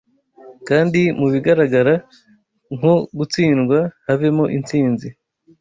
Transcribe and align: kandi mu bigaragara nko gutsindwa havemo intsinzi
kandi 0.67 1.01
mu 1.19 1.27
bigaragara 1.33 1.93
nko 2.77 2.93
gutsindwa 3.17 3.79
havemo 4.05 4.45
intsinzi 4.57 5.07